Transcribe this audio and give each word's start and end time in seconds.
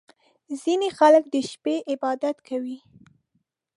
•ځینې 0.61 0.89
خلک 0.97 1.23
د 1.33 1.35
شپې 1.49 1.75
عبادت 1.91 2.37
کوي. 2.47 2.77